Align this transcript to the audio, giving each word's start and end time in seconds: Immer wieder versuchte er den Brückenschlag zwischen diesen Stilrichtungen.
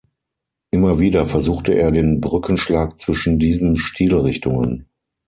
Immer 0.71 0.97
wieder 0.97 1.27
versuchte 1.27 1.73
er 1.75 1.91
den 1.91 2.21
Brückenschlag 2.21 2.99
zwischen 2.99 3.37
diesen 3.37 3.77
Stilrichtungen. 3.77 4.87